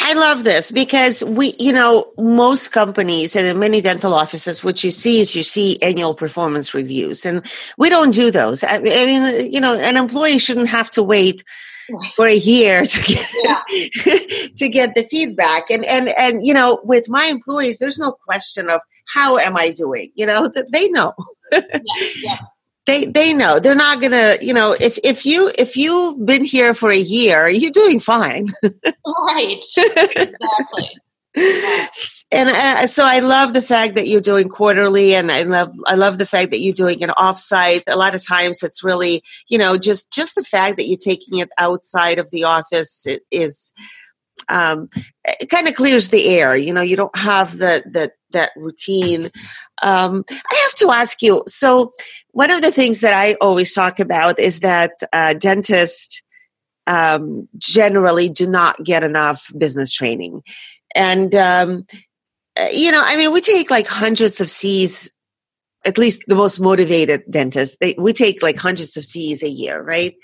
[0.01, 4.83] I love this because we, you know, most companies and in many dental offices, what
[4.83, 7.45] you see is you see annual performance reviews, and
[7.79, 8.65] we don't do those.
[8.65, 11.45] I, mean, you know, an employee shouldn't have to wait
[12.15, 13.63] for a year to get yeah.
[14.57, 15.71] to get the feedback.
[15.71, 19.71] And and and you know, with my employees, there's no question of how am I
[19.71, 20.11] doing.
[20.15, 21.13] You know, they know.
[21.53, 21.61] yeah,
[22.23, 22.39] yeah
[22.87, 26.75] they they know they're not gonna you know if if you if you've been here
[26.75, 28.49] for a year you're doing fine
[29.27, 29.65] right
[30.17, 30.91] exactly
[32.33, 35.95] and uh, so I love the fact that you're doing quarterly, and I love I
[35.95, 37.85] love the fact that you're doing an offsite.
[37.87, 41.39] A lot of times, it's really you know just just the fact that you're taking
[41.39, 43.73] it outside of the office it is
[44.49, 44.89] um,
[45.25, 46.55] it kind of clears the air.
[46.55, 49.31] You know, you don't have the the that routine.
[49.83, 51.43] Um, I have to ask you.
[51.47, 51.93] So,
[52.31, 56.23] one of the things that I always talk about is that uh, dentists
[56.87, 60.43] um, generally do not get enough business training,
[60.95, 61.87] and um,
[62.59, 65.11] uh, you know, I mean, we take like hundreds of C's.
[65.85, 69.83] At least the most motivated dentists, they, we take like hundreds of C's a year,
[69.83, 70.15] right?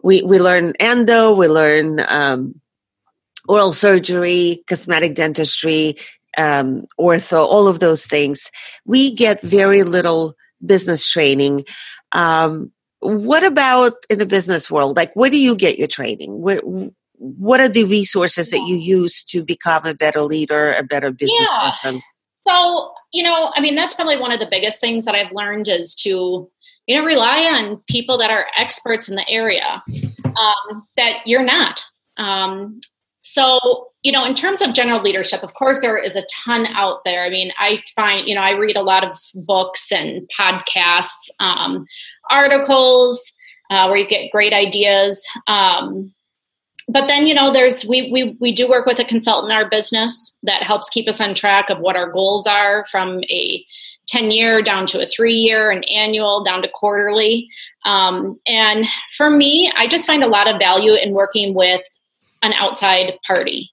[0.00, 2.60] We we learn endo, we learn um,
[3.48, 5.96] oral surgery, cosmetic dentistry,
[6.38, 8.50] um, ortho, all of those things.
[8.84, 11.64] We get very little business training.
[12.12, 14.96] Um, what about in the business world?
[14.96, 16.40] Like, where do you get your training?
[16.40, 16.60] Where,
[17.16, 21.48] what are the resources that you use to become a better leader, a better business
[21.50, 21.64] yeah.
[21.64, 22.02] person?
[22.46, 25.68] So, you know, I mean, that's probably one of the biggest things that I've learned
[25.68, 26.50] is to,
[26.86, 29.82] you know, rely on people that are experts in the area
[30.24, 31.84] um, that you're not.
[32.16, 32.80] Um,
[33.32, 36.98] so, you know, in terms of general leadership, of course, there is a ton out
[37.04, 37.24] there.
[37.24, 41.86] I mean, I find, you know, I read a lot of books and podcasts, um,
[42.30, 43.32] articles
[43.70, 45.26] uh, where you get great ideas.
[45.46, 46.12] Um,
[46.88, 49.70] but then, you know, there's we we we do work with a consultant in our
[49.70, 53.64] business that helps keep us on track of what our goals are from a
[54.08, 57.48] 10 year down to a three year, an annual down to quarterly.
[57.86, 58.84] Um, and
[59.16, 61.82] for me, I just find a lot of value in working with
[62.42, 63.70] an outside party,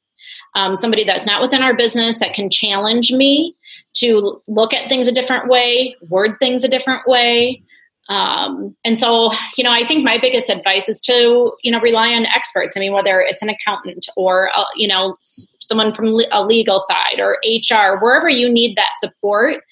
[0.56, 3.56] um, somebody that's not within our business that can challenge me
[3.96, 7.64] to look at things a different way, word things a different way.
[8.08, 12.10] Um, and so, you know, I think my biggest advice is to, you know, rely
[12.10, 12.76] on experts.
[12.76, 15.16] I mean, whether it's an accountant or, uh, you know,
[15.60, 19.64] someone from a legal side or HR, wherever you need that support.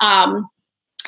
[0.00, 0.48] Um,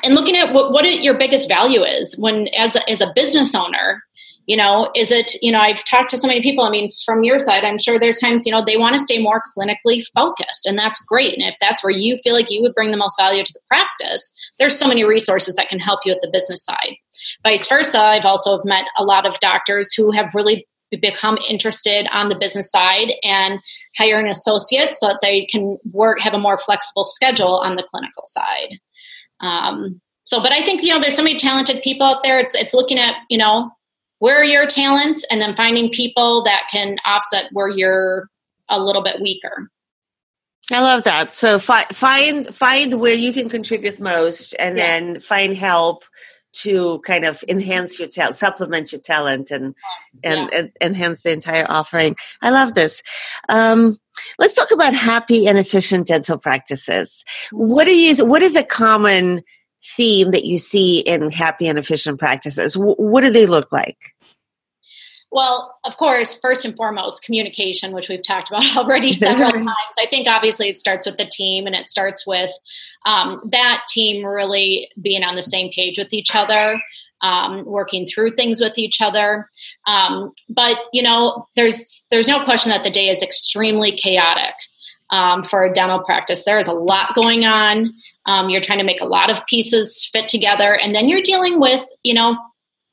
[0.03, 3.55] and looking at what, what your biggest value is when as a, as a business
[3.55, 4.03] owner
[4.45, 7.23] you know is it you know i've talked to so many people i mean from
[7.23, 10.65] your side i'm sure there's times you know they want to stay more clinically focused
[10.65, 13.17] and that's great and if that's where you feel like you would bring the most
[13.17, 16.63] value to the practice there's so many resources that can help you at the business
[16.63, 16.95] side.
[17.43, 20.65] Vice versa i've also met a lot of doctors who have really
[21.01, 23.59] become interested on the business side and
[23.97, 27.83] hire an associate so that they can work have a more flexible schedule on the
[27.83, 28.79] clinical side.
[29.41, 32.53] Um, so but i think you know there's so many talented people out there it's
[32.55, 33.71] it's looking at you know
[34.19, 38.29] where are your talents and then finding people that can offset where you're
[38.69, 39.69] a little bit weaker
[40.71, 41.35] I love that.
[41.35, 44.99] So fi- find find where you can contribute most, and yeah.
[44.99, 46.05] then find help
[46.53, 49.75] to kind of enhance your talent, supplement your talent, and
[50.23, 50.59] and, yeah.
[50.59, 52.15] and, enhance the entire offering.
[52.41, 53.03] I love this.
[53.49, 53.99] Um,
[54.39, 57.25] let's talk about happy and efficient dental practices.
[57.53, 57.71] Mm-hmm.
[57.71, 58.25] What are you?
[58.25, 59.43] What is a common
[59.85, 62.75] theme that you see in happy and efficient practices?
[62.75, 63.97] What do they look like?
[65.35, 69.67] Well, of course, first and foremost, communication, which we've talked about already several times.
[69.99, 72.51] I think obviously it starts with the team and it starts with
[73.05, 76.81] um, that team really being on the same page with each other.
[77.21, 79.49] Um, working through things with each other,
[79.87, 84.53] um, but you know, there's there's no question that the day is extremely chaotic
[85.09, 86.45] um, for a dental practice.
[86.45, 87.93] There is a lot going on.
[88.25, 91.59] Um, you're trying to make a lot of pieces fit together, and then you're dealing
[91.59, 92.37] with you know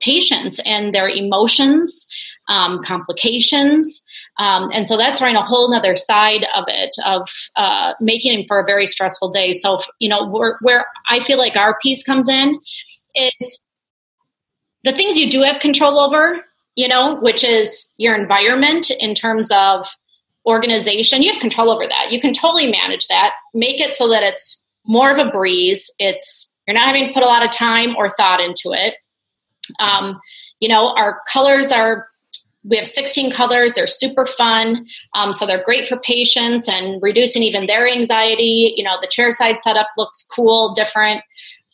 [0.03, 2.07] patients and their emotions,
[2.49, 4.03] um, complications.
[4.39, 8.61] Um, and so that's right a whole other side of it of uh, making for
[8.61, 9.53] a very stressful day.
[9.53, 12.59] So, you know, where, where I feel like our piece comes in
[13.15, 13.65] is
[14.85, 16.41] the things you do have control over,
[16.75, 19.87] you know, which is your environment in terms of
[20.47, 21.23] organization.
[21.23, 22.11] You have control over that.
[22.11, 23.35] You can totally manage that.
[23.55, 25.93] Make it so that it's more of a breeze.
[25.99, 28.95] It's you're not having to put a lot of time or thought into it.
[29.79, 30.21] Um,
[30.61, 32.09] you know, our colors are
[32.65, 33.75] we have 16 colors.
[33.75, 34.87] They're super fun.
[35.15, 38.75] Um, so they're great for patients and reducing even their anxiety.
[38.77, 41.23] You know the chair side setup looks cool different.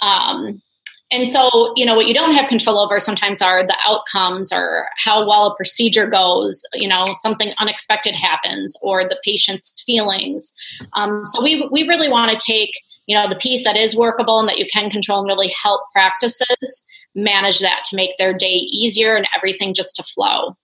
[0.01, 0.63] Um,
[1.11, 4.89] and so you know what you don't have control over sometimes are the outcomes or
[5.03, 6.63] how well a procedure goes.
[6.75, 10.55] You know something unexpected happens or the patient's feelings.
[10.95, 12.73] Um, so we, we really want to take
[13.09, 15.81] you know the piece that is workable and that you can control and really help
[15.93, 16.85] practices
[17.17, 20.57] manage that to make their day easier and everything just to flow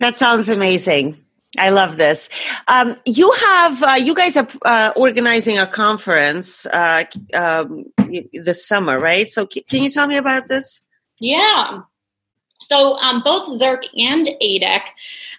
[0.00, 1.22] that sounds amazing.
[1.58, 2.28] I love this.
[2.68, 7.84] Um, you have, uh, you guys are uh, organizing a conference uh, um,
[8.32, 9.28] this summer, right?
[9.28, 10.80] So, c- can you tell me about this?
[11.18, 11.80] Yeah.
[12.60, 14.82] So, um, both Zirc and ADEC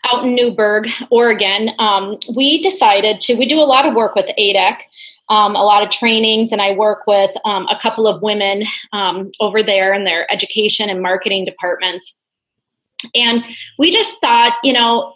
[0.03, 4.29] out in Newberg, Oregon, um, we decided to, we do a lot of work with
[4.37, 4.77] ADEC.
[5.31, 9.31] Um, a lot of trainings, and I work with um, a couple of women um,
[9.39, 12.17] over there in their education and marketing departments.
[13.15, 13.45] And
[13.79, 15.15] we just thought, you know,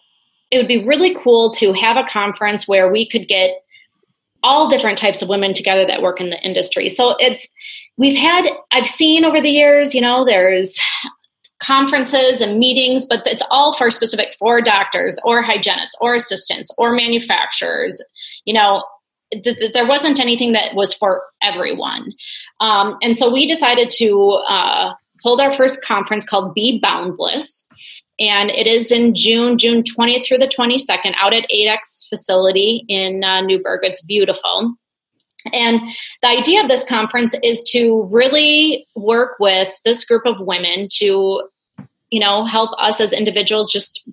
[0.51, 3.49] it would be really cool to have a conference where we could get
[4.41, 6.87] all different types of women together that work in the industry.
[6.87, 7.45] So it's,
[7.97, 10.79] we've had, I've seen over the years, you know, there's
[11.59, 16.93] conferences and meetings, but it's all for specific for doctors or hygienists or assistants or
[16.93, 18.01] manufacturers.
[18.45, 18.83] You know,
[19.31, 22.11] th- th- there wasn't anything that was for everyone.
[22.59, 27.65] Um, and so we decided to uh, hold our first conference called Be Boundless.
[28.19, 33.23] And it is in June, June 20th through the 22nd, out at ADEC's facility in
[33.23, 33.81] uh, Newberg.
[33.83, 34.75] It's beautiful.
[35.53, 35.81] And
[36.21, 41.43] the idea of this conference is to really work with this group of women to,
[42.09, 44.07] you know, help us as individuals just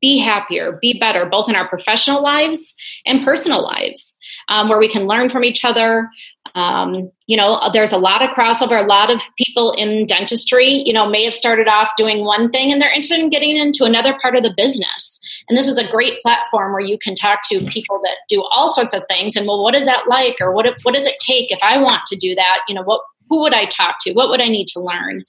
[0.00, 2.74] be happier, be better, both in our professional lives
[3.06, 4.16] and personal lives,
[4.48, 6.08] um, where we can learn from each other,
[6.54, 8.82] um, you know, there's a lot of crossover.
[8.82, 12.72] A lot of people in dentistry, you know, may have started off doing one thing
[12.72, 15.20] and they're interested in getting into another part of the business.
[15.48, 18.72] And this is a great platform where you can talk to people that do all
[18.72, 19.36] sorts of things.
[19.36, 20.36] And well, what is that like?
[20.40, 22.60] Or what, what does it take if I want to do that?
[22.68, 24.12] You know, what, who would I talk to?
[24.12, 25.24] What would I need to learn?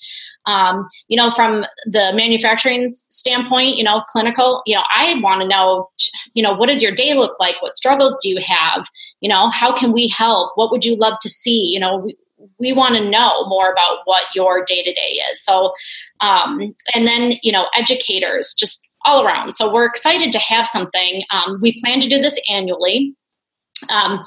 [0.45, 5.47] Um, you know, from the manufacturing standpoint, you know, clinical, you know, I want to
[5.47, 5.89] know,
[6.33, 7.61] you know, what does your day look like?
[7.61, 8.85] What struggles do you have?
[9.21, 10.51] You know, how can we help?
[10.55, 11.71] What would you love to see?
[11.73, 12.17] You know, we,
[12.59, 15.43] we want to know more about what your day to day is.
[15.43, 15.73] So,
[16.21, 19.53] um, and then, you know, educators just all around.
[19.53, 21.23] So we're excited to have something.
[21.29, 23.15] Um, we plan to do this annually.
[23.89, 24.23] Um,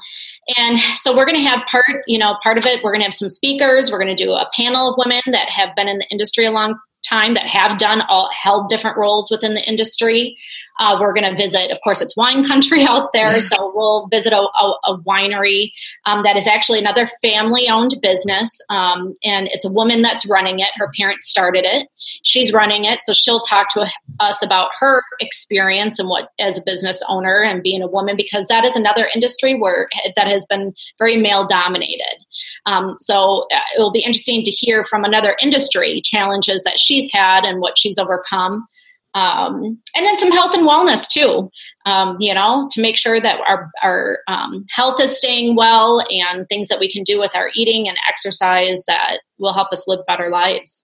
[0.57, 3.05] and so we're going to have part, you know, part of it, we're going to
[3.05, 3.91] have some speakers.
[3.91, 6.51] We're going to do a panel of women that have been in the industry a
[6.51, 6.75] long
[7.07, 10.37] time that have done all held different roles within the industry.
[10.79, 14.33] Uh, we're going to visit, of course, it's wine country out there, so we'll visit
[14.33, 15.71] a, a, a winery
[16.05, 18.59] um, that is actually another family owned business.
[18.69, 20.69] Um, and it's a woman that's running it.
[20.75, 21.87] Her parents started it.
[22.23, 23.01] She's running it.
[23.03, 23.87] So she'll talk to
[24.19, 28.47] us about her experience and what as a business owner and being a woman, because
[28.47, 32.23] that is another industry where that has been very male dominated.
[32.65, 37.11] Um, so uh, it will be interesting to hear from another industry challenges that she's
[37.11, 38.67] had and what she's overcome.
[39.15, 41.49] Um, and then some health and wellness too,
[41.85, 46.47] um, you know, to make sure that our, our um, health is staying well and
[46.49, 49.99] things that we can do with our eating and exercise that will help us live
[50.07, 50.83] better lives.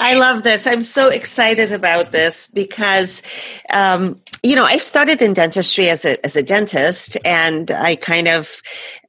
[0.00, 0.66] I love this.
[0.66, 3.22] I'm so excited about this because,
[3.70, 8.28] um, you know, I started in dentistry as a as a dentist, and I kind
[8.28, 8.60] of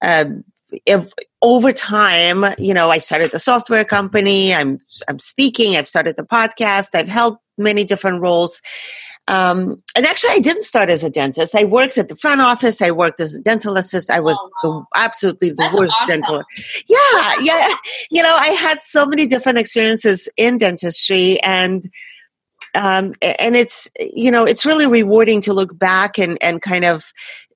[0.02, 0.26] uh,
[0.86, 1.10] if
[1.42, 4.54] over time, you know, I started the software company.
[4.54, 5.76] I'm I'm speaking.
[5.76, 6.90] I've started the podcast.
[6.94, 8.62] I've held many different roles.
[9.28, 11.56] Um, and actually, I didn't start as a dentist.
[11.56, 12.82] I worked at the front office.
[12.82, 14.18] I worked as a dental assistant.
[14.18, 14.88] I was oh, wow.
[14.94, 16.08] the, absolutely the That's worst awesome.
[16.08, 16.44] dental.
[16.88, 17.70] Yeah, yeah.
[18.12, 21.90] You know, I had so many different experiences in dentistry, and
[22.76, 27.14] um, and it's you know, it's really rewarding to look back and and kind of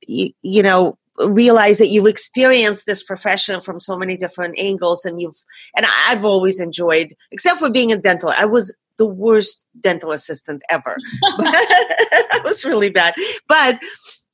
[0.07, 5.19] you, you know realize that you've experienced this profession from so many different angles and
[5.19, 5.33] you've
[5.75, 10.61] and i've always enjoyed except for being a dental i was the worst dental assistant
[10.69, 13.13] ever that was really bad
[13.47, 13.79] but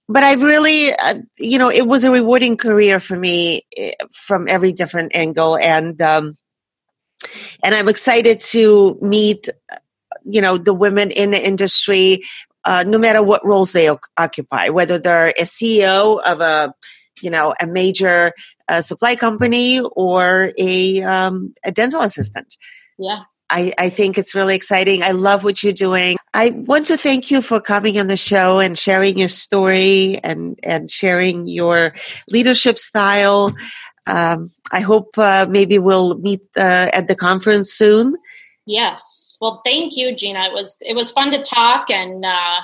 [0.08, 4.48] but i've really uh, you know it was a rewarding career for me eh, from
[4.48, 6.34] every different angle and um
[7.64, 9.50] and i'm excited to meet
[10.26, 12.22] you know the women in the industry
[12.66, 16.74] uh, no matter what roles they o- occupy, whether they're a CEO of a
[17.22, 18.32] you know a major
[18.70, 22.56] uh, supply company or a um, a dental assistant.
[22.98, 23.24] Yeah.
[23.54, 25.04] I, I think it's really exciting.
[25.04, 26.18] I love what you're doing.
[26.34, 30.60] I want to thank you for coming on the show and sharing your story and,
[30.64, 31.94] and sharing your
[32.32, 33.54] leadership style.
[34.08, 38.18] Um, I hope uh, maybe we'll meet uh, at the conference soon.
[38.66, 40.46] Yes, well, thank you, Gina.
[40.46, 42.62] It was it was fun to talk and uh,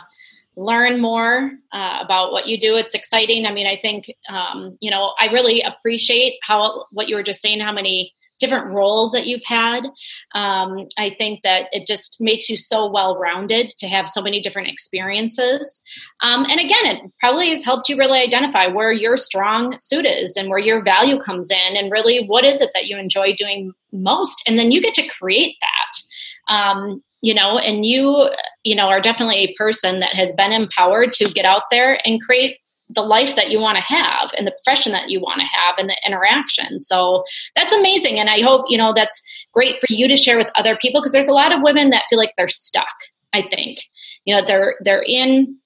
[0.55, 2.75] learn more uh, about what you do.
[2.77, 3.45] It's exciting.
[3.45, 7.41] I mean, I think um, you know I really appreciate how what you were just
[7.41, 7.59] saying.
[7.59, 9.85] How many different roles that you've had.
[10.33, 14.41] Um, I think that it just makes you so well rounded to have so many
[14.41, 15.81] different experiences.
[16.21, 20.35] Um, and again, it probably has helped you really identify where your strong suit is
[20.35, 23.73] and where your value comes in, and really what is it that you enjoy doing
[23.91, 24.43] most.
[24.47, 28.29] And then you get to create that um, you know and you
[28.63, 32.21] you know are definitely a person that has been empowered to get out there and
[32.21, 32.59] create
[32.89, 35.75] the life that you want to have and the profession that you want to have
[35.77, 36.81] and the interaction.
[36.81, 37.23] So
[37.55, 38.19] that's amazing.
[38.19, 39.21] And i hope you know that's
[39.53, 42.03] great for you to share with other people because there's a lot of women that
[42.09, 42.95] feel like they're stuck
[43.33, 43.79] i think.
[44.25, 45.57] You know they're they're in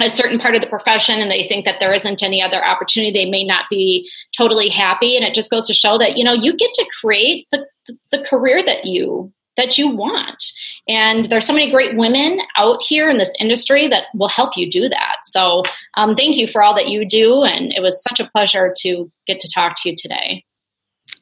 [0.00, 3.12] a certain part of the profession and they think that there isn't any other opportunity.
[3.12, 5.16] They may not be totally happy.
[5.16, 7.66] And it just goes to show that you know you get to create the
[8.10, 10.42] the career that you that you want.
[10.88, 14.70] And there's so many great women out here in this industry that will help you
[14.70, 15.16] do that.
[15.26, 15.62] So
[15.94, 17.42] um, thank you for all that you do.
[17.42, 20.44] And it was such a pleasure to get to talk to you today.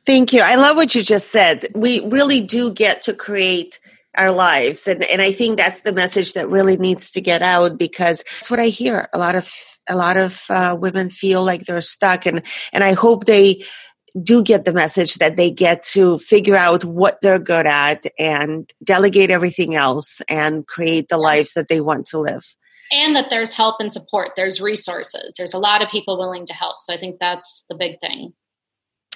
[0.05, 0.41] Thank you.
[0.41, 1.67] I love what you just said.
[1.75, 3.81] We really do get to create
[4.17, 4.87] our lives.
[4.87, 8.51] And, and I think that's the message that really needs to get out because that's
[8.51, 9.09] what I hear.
[9.13, 9.53] A lot of
[9.89, 13.63] a lot of uh, women feel like they're stuck and and I hope they
[14.23, 18.71] do get the message that they get to figure out what they're good at and
[18.83, 22.45] delegate everything else and create the lives that they want to live.
[22.93, 26.53] And that there's help and support, there's resources, there's a lot of people willing to
[26.53, 26.77] help.
[26.81, 28.33] So I think that's the big thing.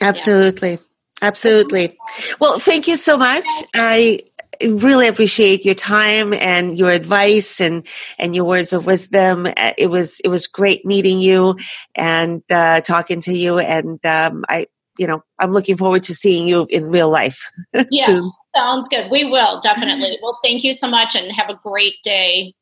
[0.01, 0.72] Absolutely.
[0.72, 0.76] Yeah.
[1.22, 1.98] Absolutely.
[2.40, 3.44] Well, thank you so much.
[3.74, 4.20] I
[4.66, 7.86] really appreciate your time and your advice and
[8.18, 9.46] and your words of wisdom.
[9.76, 11.57] It was it was great meeting you
[11.94, 14.66] and uh, talking to you, and um, I
[15.01, 17.51] you know, I'm looking forward to seeing you in real life.
[17.90, 18.22] yes,
[18.55, 19.11] sounds good.
[19.11, 20.18] We will definitely.
[20.22, 22.53] well, thank you so much and have a great day.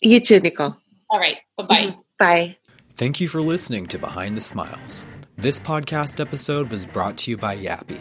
[0.00, 0.76] You too, Nicole.
[1.10, 1.38] All right.
[1.58, 1.74] Bye-bye.
[1.74, 2.00] Mm-hmm.
[2.18, 2.56] Bye.
[2.96, 5.08] Thank you for listening to Behind the Smiles.
[5.36, 8.00] This podcast episode was brought to you by YAPI.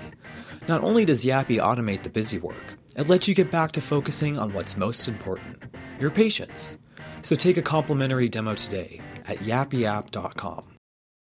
[0.68, 4.38] Not only does YAPI automate the busy work, it lets you get back to focusing
[4.38, 5.64] on what's most important
[6.00, 6.78] your patients.
[7.22, 10.73] So take a complimentary demo today at yapiapp.com.